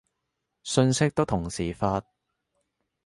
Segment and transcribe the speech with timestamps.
[0.63, 2.03] 信息都同時發